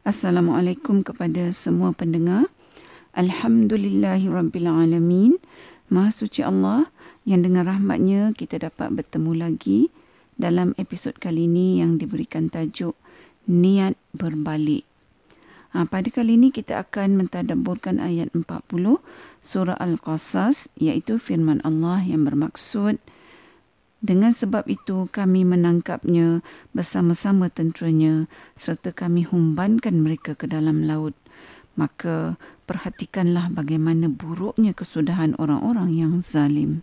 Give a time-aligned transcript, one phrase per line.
[0.00, 2.48] Assalamualaikum kepada semua pendengar.
[3.12, 5.36] Alhamdulillahirabbilalamin.
[5.92, 6.88] Maha suci Allah
[7.28, 9.92] yang dengan rahmatnya kita dapat bertemu lagi
[10.40, 12.96] dalam episod kali ini yang diberikan tajuk
[13.44, 14.88] Niat Berbalik.
[15.76, 19.04] Ha, pada kali ini kita akan mentadaburkan ayat 40
[19.44, 22.96] surah Al-Qasas iaitu firman Allah yang bermaksud
[24.00, 26.40] dengan sebab itu kami menangkapnya
[26.72, 28.24] bersama-sama tenteranya
[28.56, 31.12] serta kami humbankan mereka ke dalam laut.
[31.76, 36.80] Maka perhatikanlah bagaimana buruknya kesudahan orang-orang yang zalim.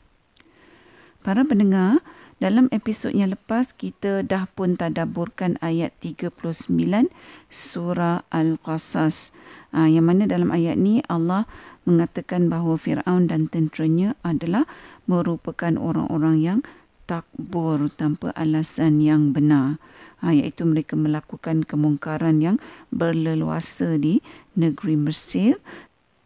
[1.26, 2.06] Para pendengar,
[2.38, 7.10] dalam episod yang lepas kita dah pun tadaburkan ayat 39
[7.50, 9.34] surah Al-Qasas.
[9.74, 11.50] Ha, yang mana dalam ayat ni Allah
[11.90, 14.70] mengatakan bahawa Fir'aun dan tenteranya adalah
[15.10, 16.60] merupakan orang-orang yang
[17.08, 19.80] takbur tanpa alasan yang benar.
[20.20, 22.58] Ha, iaitu mereka melakukan kemungkaran yang
[22.92, 24.20] berleluasa di
[24.58, 25.58] negeri Mesir.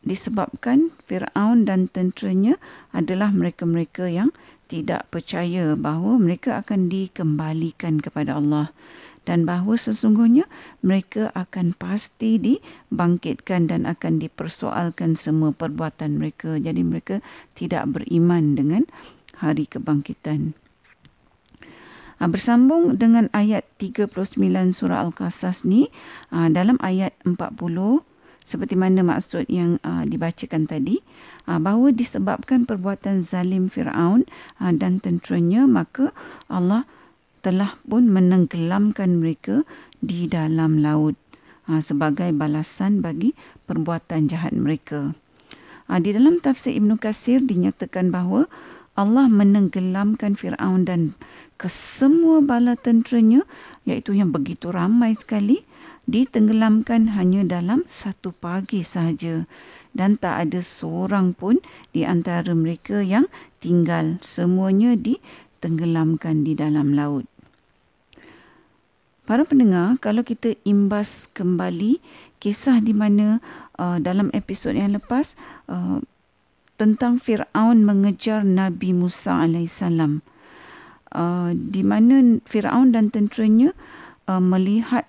[0.01, 2.57] Disebabkan Firaun dan tenteranya
[2.89, 4.33] adalah mereka-mereka yang
[4.65, 8.73] tidak percaya bahawa mereka akan dikembalikan kepada Allah.
[9.21, 10.49] Dan bahawa sesungguhnya
[10.81, 16.57] mereka akan pasti dibangkitkan dan akan dipersoalkan semua perbuatan mereka.
[16.57, 17.21] Jadi mereka
[17.53, 18.83] tidak beriman dengan
[19.37, 20.60] hari kebangkitan.
[22.21, 24.13] Ha, bersambung dengan ayat 39
[24.77, 25.89] surah Al-Qasas ni,
[26.29, 28.05] ha, dalam ayat 40,
[28.45, 31.01] seperti mana maksud yang ha, dibacakan tadi,
[31.49, 34.29] ha, bahawa disebabkan perbuatan zalim Fir'aun
[34.61, 36.13] dan tenteranya, maka
[36.45, 36.85] Allah
[37.41, 39.65] telah pun menenggelamkan mereka
[39.97, 41.17] di dalam laut
[41.81, 43.33] sebagai balasan bagi
[43.65, 45.17] perbuatan jahat mereka.
[45.89, 48.45] Di dalam tafsir Ibn Qasir dinyatakan bahawa
[49.01, 51.17] Allah menenggelamkan Fir'aun dan
[51.57, 53.41] kesemua bala tenteranya
[53.89, 55.65] iaitu yang begitu ramai sekali
[56.05, 59.49] ditenggelamkan hanya dalam satu pagi sahaja.
[59.91, 61.57] Dan tak ada seorang pun
[61.91, 63.25] di antara mereka yang
[63.57, 64.21] tinggal.
[64.21, 67.25] Semuanya ditenggelamkan di dalam laut.
[69.25, 71.97] Para pendengar, kalau kita imbas kembali
[72.37, 73.41] kisah di mana
[73.81, 75.33] uh, dalam episod yang lepas
[75.69, 76.01] uh,
[76.81, 80.25] tentang Firaun mengejar Nabi Musa alaihissalam.
[81.13, 83.77] Uh, di mana Firaun dan tenteranya
[84.25, 85.05] uh, melihat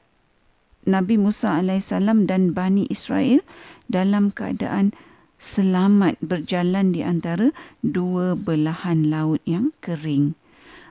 [0.84, 3.40] Nabi Musa alaihissalam dan Bani Israel
[3.88, 4.92] dalam keadaan
[5.40, 10.36] selamat berjalan di antara dua belahan laut yang kering.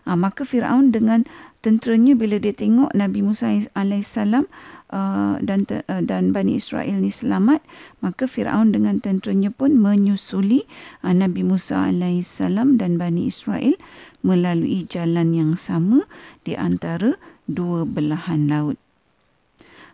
[0.10, 1.24] Uh, maka Firaun dengan
[1.62, 4.50] tenteranya bila dia tengok Nabi Musa alaihissalam
[4.90, 7.62] uh, dan uh, dan Bani Israel ni selamat,
[8.02, 10.66] maka Firaun dengan tenteranya pun menyusuli
[11.06, 13.78] uh, Nabi Musa alaihissalam dan Bani Israel
[14.26, 16.06] melalui jalan yang sama
[16.46, 18.78] di antara dua belahan laut.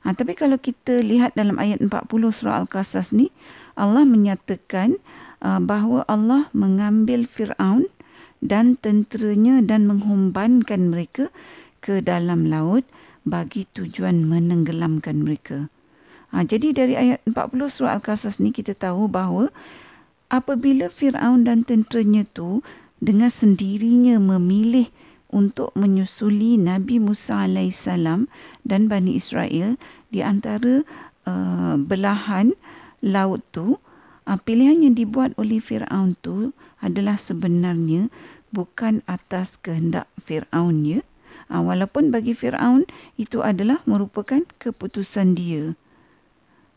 [0.07, 3.27] Ha, tapi kalau kita lihat dalam ayat 40 surah Al-Qasas ni,
[3.75, 4.95] Allah menyatakan
[5.43, 7.91] uh, bahawa Allah mengambil Fir'aun
[8.43, 11.33] dan tenteranya dan menghumbankan mereka
[11.81, 12.85] ke dalam laut
[13.27, 15.67] bagi tujuan menenggelamkan mereka.
[16.31, 19.47] Ha, jadi dari ayat 40 surah Al-Qasas ni kita tahu bahawa
[20.27, 22.59] apabila Fir'aun dan tenteranya tu
[22.99, 24.91] dengan sendirinya memilih
[25.31, 27.87] untuk menyusuli Nabi Musa AS
[28.63, 29.75] dan Bani Israel
[30.07, 30.87] di antara
[31.27, 32.55] uh, belahan
[33.03, 33.79] laut tu,
[34.27, 38.09] uh, pilihan yang dibuat oleh Fir'aun tu adalah sebenarnya
[38.51, 41.01] bukan atas kehendak Fir'aun ya.
[41.47, 42.83] Uh, walaupun bagi Fir'aun
[43.15, 45.79] itu adalah merupakan keputusan dia.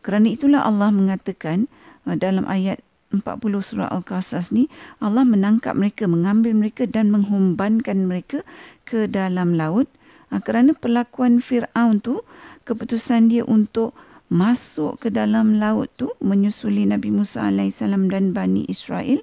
[0.00, 1.66] Kerana itulah Allah mengatakan
[2.06, 2.80] uh, dalam ayat
[3.10, 4.70] 40 surah Al-Qasas ni
[5.02, 8.46] Allah menangkap mereka, mengambil mereka dan menghumbankan mereka
[8.86, 9.90] ke dalam laut
[10.30, 12.22] ha, kerana perlakuan Fir'aun tu
[12.70, 13.98] keputusan dia untuk
[14.30, 19.18] masuk ke dalam laut tu menyusuli Nabi Musa AS dan Bani Israel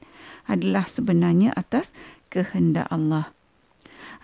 [0.47, 1.91] adalah sebenarnya atas
[2.31, 3.31] kehendak Allah.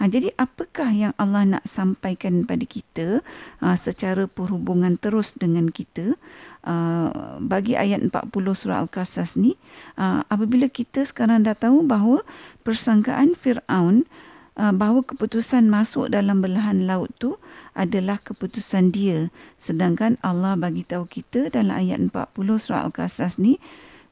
[0.02, 3.22] Ha, jadi apakah yang Allah nak sampaikan pada kita
[3.62, 6.18] ha, secara perhubungan terus dengan kita
[6.66, 9.54] uh, bagi ayat 40 surah Al-Qasas ni
[10.02, 12.26] uh, apabila kita sekarang dah tahu bahawa
[12.66, 14.10] persangkaan Fir'aun
[14.58, 17.38] uh, bahawa keputusan masuk dalam belahan laut tu
[17.78, 19.30] adalah keputusan dia
[19.62, 23.62] sedangkan Allah bagi tahu kita dalam ayat 40 surah Al-Qasas ni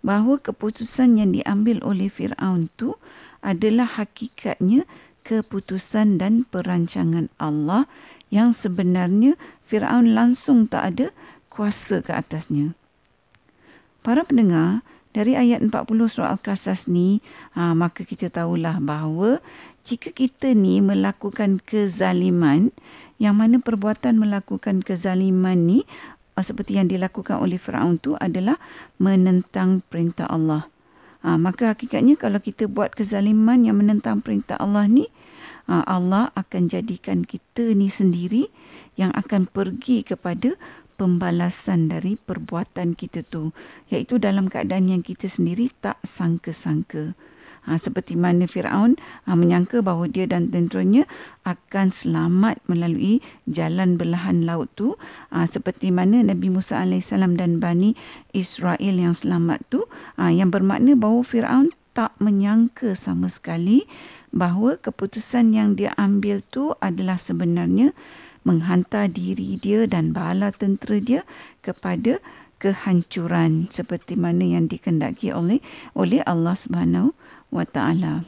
[0.02, 2.98] bahawa keputusan yang diambil oleh Fir'aun tu
[3.42, 4.86] adalah hakikatnya
[5.22, 7.86] keputusan dan perancangan Allah
[8.34, 11.08] yang sebenarnya Firaun langsung tak ada
[11.52, 12.74] kuasa ke atasnya.
[14.02, 14.82] Para pendengar,
[15.12, 17.20] dari ayat 40 surah Al-Qasas ni,
[17.54, 19.44] ha, maka kita tahulah bahawa
[19.84, 22.72] jika kita ni melakukan kezaliman,
[23.22, 25.80] yang mana perbuatan melakukan kezaliman ni
[26.40, 28.56] seperti yang dilakukan oleh Firaun tu adalah
[28.96, 30.72] menentang perintah Allah.
[31.22, 35.06] Ha, maka hakikatnya kalau kita buat kezaliman yang menentang perintah Allah ni,
[35.70, 38.50] ha, Allah akan jadikan kita ni sendiri
[38.98, 40.58] yang akan pergi kepada
[40.98, 43.54] pembalasan dari perbuatan kita tu.
[43.94, 47.14] Iaitu dalam keadaan yang kita sendiri tak sangka-sangka.
[47.62, 48.98] Ha, seperti mana Fir'aun
[49.30, 51.06] ha, menyangka bahawa dia dan tenteranya
[51.46, 54.98] akan selamat melalui jalan belahan laut tu.
[55.30, 57.94] Ha, seperti mana Nabi Musa AS dan Bani
[58.34, 59.86] Israel yang selamat tu.
[60.18, 63.84] Ha, yang bermakna bahawa Fir'aun tak menyangka sama sekali
[64.32, 67.92] bahawa keputusan yang dia ambil tu adalah sebenarnya
[68.48, 71.22] menghantar diri dia dan bala tentera dia
[71.62, 72.18] kepada
[72.62, 75.60] kehancuran seperti mana yang dikendaki oleh
[75.98, 77.14] oleh Allah Subhanahu
[77.52, 78.26] wa taala.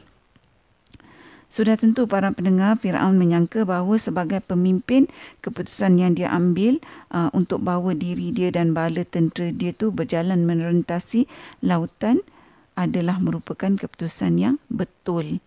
[1.54, 5.06] Sudah tentu para pendengar Firaun menyangka bahawa sebagai pemimpin
[5.46, 6.82] keputusan yang dia ambil
[7.14, 11.30] uh, untuk bawa diri dia dan bala tentera dia tu berjalan merentasi
[11.62, 12.26] lautan
[12.74, 15.46] adalah merupakan keputusan yang betul.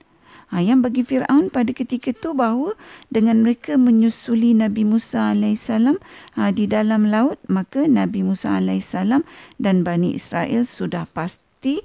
[0.55, 2.79] Ha, yang bagi Fir'aun pada ketika itu bahawa
[3.11, 8.95] dengan mereka menyusuli Nabi Musa AS ha, di dalam laut, maka Nabi Musa AS
[9.59, 11.83] dan Bani Israel sudah pasti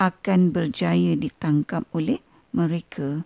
[0.00, 2.24] akan berjaya ditangkap oleh
[2.56, 3.22] mereka.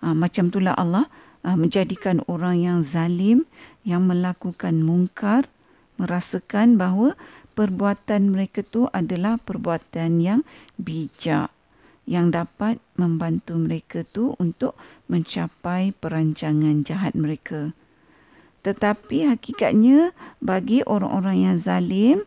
[0.00, 1.10] Ha, macam itulah Allah
[1.42, 3.44] ha, menjadikan orang yang zalim,
[3.82, 5.50] yang melakukan mungkar,
[5.98, 7.18] merasakan bahawa
[7.58, 10.40] perbuatan mereka tu adalah perbuatan yang
[10.78, 11.50] bijak
[12.02, 14.74] yang dapat membantu mereka tu untuk
[15.06, 17.70] mencapai perancangan jahat mereka.
[18.62, 22.18] Tetapi hakikatnya bagi orang-orang yang zalim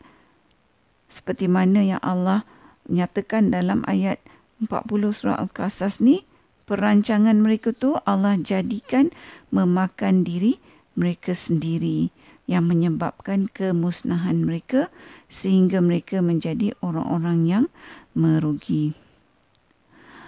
[1.07, 2.43] seperti mana yang Allah
[2.89, 4.21] nyatakan dalam ayat
[4.63, 6.23] 40 surah Al-Qasas ni,
[6.65, 9.13] perancangan mereka tu Allah jadikan
[9.53, 10.57] memakan diri
[10.95, 12.09] mereka sendiri
[12.45, 14.93] yang menyebabkan kemusnahan mereka
[15.27, 17.65] sehingga mereka menjadi orang-orang yang
[18.13, 18.93] merugi.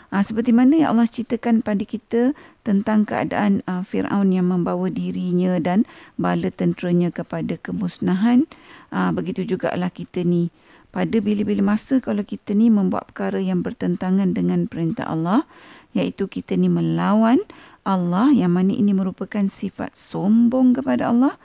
[0.08, 2.32] Ha, seperti mana yang Allah ceritakan pada kita
[2.64, 5.84] tentang keadaan uh, Fir'aun yang membawa dirinya dan
[6.16, 8.48] bala tenteranya kepada kemusnahan.
[8.96, 10.48] Ha, begitu juga lah kita ni
[10.98, 15.46] pada bila-bila masa kalau kita ni membuat perkara yang bertentangan dengan perintah Allah
[15.94, 17.38] iaitu kita ni melawan
[17.86, 21.38] Allah yang mana ini merupakan sifat sombong kepada Allah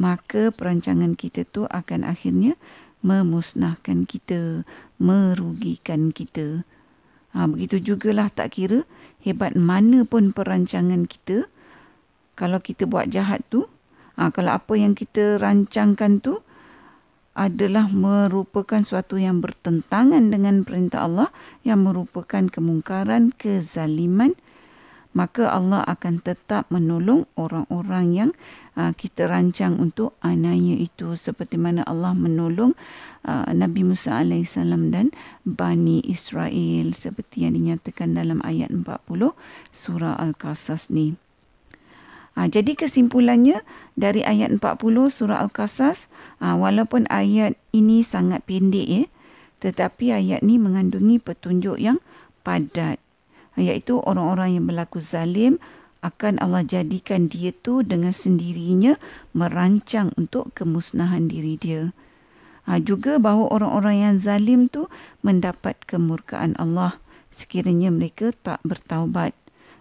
[0.00, 2.56] maka perancangan kita tu akan akhirnya
[3.04, 4.64] memusnahkan kita
[4.96, 6.64] merugikan kita.
[7.36, 8.88] Ha, begitu jugalah tak kira
[9.20, 11.44] hebat mana pun perancangan kita
[12.32, 13.68] kalau kita buat jahat tu
[14.16, 16.40] ha, kalau apa yang kita rancangkan tu
[17.36, 21.28] adalah merupakan suatu yang bertentangan dengan perintah Allah
[21.68, 24.32] yang merupakan kemungkaran, kezaliman,
[25.16, 28.30] maka Allah akan tetap menolong orang-orang yang
[28.76, 31.16] uh, kita rancang untuk anaya itu.
[31.16, 32.76] Seperti mana Allah menolong
[33.24, 35.12] uh, Nabi Musa AS dan
[35.44, 36.92] Bani Israel.
[36.92, 39.32] Seperti yang dinyatakan dalam ayat 40
[39.72, 41.25] surah Al-Qasas ni.
[42.36, 43.64] Ha, jadi kesimpulannya
[43.96, 49.04] dari ayat 40 surah Al-Qasas, ha, walaupun ayat ini sangat pendek ya,
[49.64, 51.96] tetapi ayat ini mengandungi petunjuk yang
[52.44, 53.00] padat.
[53.56, 55.56] Ha, iaitu orang-orang yang berlaku zalim
[56.04, 59.00] akan Allah jadikan dia tu dengan sendirinya
[59.32, 61.96] merancang untuk kemusnahan diri dia.
[62.68, 64.92] Ha, juga bahawa orang-orang yang zalim tu
[65.24, 67.00] mendapat kemurkaan Allah
[67.32, 69.32] sekiranya mereka tak bertaubat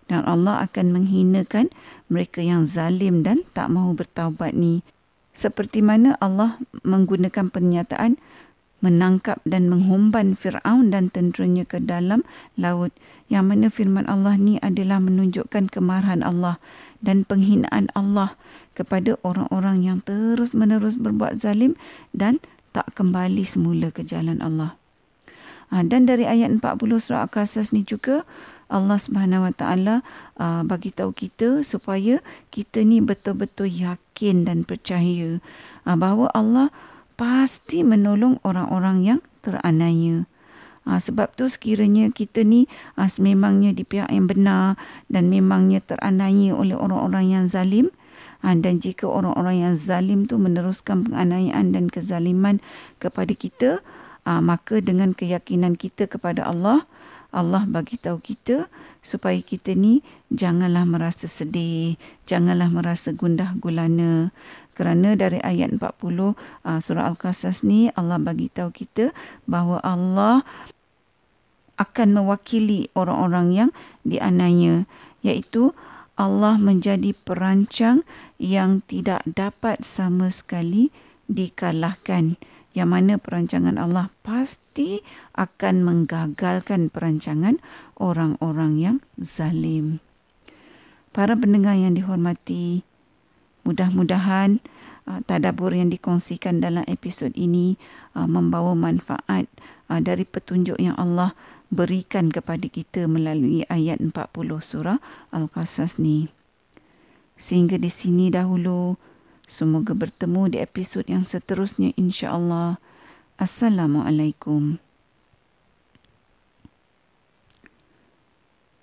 [0.05, 1.73] dan Allah akan menghinakan
[2.07, 4.85] mereka yang zalim dan tak mahu bertaubat ni.
[5.35, 8.15] Seperti mana Allah menggunakan pernyataan
[8.85, 12.21] menangkap dan menghumban Fir'aun dan tenteranya ke dalam
[12.53, 12.93] laut.
[13.25, 16.61] Yang mana firman Allah ni adalah menunjukkan kemarahan Allah
[17.01, 18.37] dan penghinaan Allah
[18.77, 21.73] kepada orang-orang yang terus-menerus berbuat zalim
[22.13, 22.37] dan
[22.69, 24.77] tak kembali semula ke jalan Allah.
[25.73, 26.61] Ha, dan dari ayat 40
[27.01, 28.21] surah Al-Qasas ni juga
[28.65, 29.95] Allah Subhanahu Wa Taala
[30.41, 35.37] uh, bagi tahu kita supaya kita ni betul-betul yakin dan percaya
[35.85, 36.67] uh, bahawa Allah
[37.15, 40.25] pasti menolong orang-orang yang teraniaya.
[40.85, 44.77] Uh, sebab tu sekiranya kita ni uh, sememangnya di pihak yang benar
[45.09, 47.89] dan memangnya teraniaya oleh orang-orang yang zalim
[48.45, 52.61] uh, dan jika orang-orang yang zalim tu meneruskan penganiayaan dan kezaliman
[53.01, 53.69] kepada kita
[54.29, 56.85] uh, maka dengan keyakinan kita kepada Allah
[57.35, 58.71] Allah bagi tahu kita
[59.03, 59.99] supaya kita ni
[60.31, 64.31] janganlah merasa sedih, janganlah merasa gundah gulana.
[64.75, 66.35] Kerana dari ayat 40 uh,
[66.79, 69.11] surah Al-Qasas ni Allah bagi tahu kita
[69.47, 70.47] bahawa Allah
[71.75, 73.69] akan mewakili orang-orang yang
[74.07, 74.87] dianaya
[75.23, 75.75] iaitu
[76.15, 78.07] Allah menjadi perancang
[78.39, 80.91] yang tidak dapat sama sekali
[81.27, 82.39] dikalahkan
[82.75, 84.99] yang mana perancangan Allah pasti
[85.33, 87.63] akan menggagalkan perancangan
[87.95, 90.03] orang-orang yang zalim.
[91.15, 92.83] Para pendengar yang dihormati,
[93.63, 94.59] mudah-mudahan
[95.07, 97.79] uh, tadabbur yang dikongsikan dalam episod ini
[98.19, 99.47] uh, membawa manfaat
[99.87, 101.31] uh, dari petunjuk yang Allah
[101.71, 104.11] berikan kepada kita melalui ayat 40
[104.59, 104.99] surah
[105.31, 106.27] Al-Qasas ni.
[107.39, 108.99] Sehingga di sini dahulu
[109.45, 112.81] Semoga bertemu di episod yang seterusnya insya-Allah.
[113.37, 114.81] Assalamualaikum.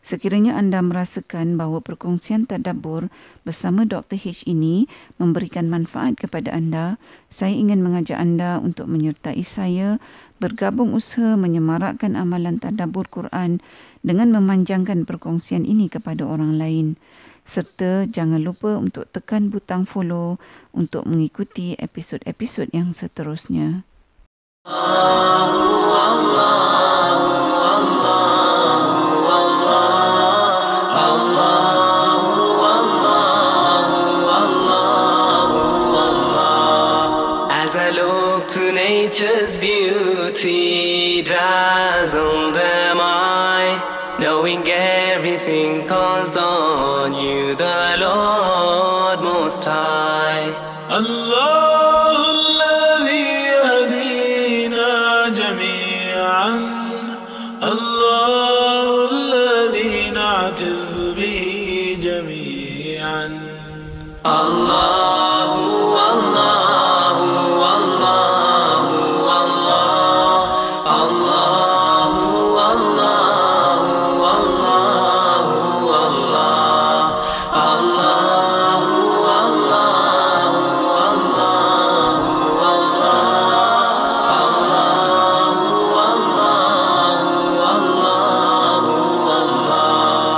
[0.03, 3.11] Sekiranya anda merasakan bahawa perkongsian tadabbur
[3.43, 4.19] bersama Dr.
[4.19, 4.87] H ini
[5.19, 10.03] memberikan manfaat kepada anda, saya ingin mengajak anda untuk menyertai saya
[10.43, 13.59] bergabung usaha menyemarakkan amalan tadabbur Quran
[14.03, 16.99] dengan memanjangkan perkongsian ini kepada orang lain
[17.45, 20.39] serta jangan lupa untuk tekan butang follow
[20.73, 23.85] untuk mengikuti episod-episod yang seterusnya.
[37.63, 47.02] As I look to nature's beauty, dazzled am I, knowing everything calls on
[49.63, 50.02] time.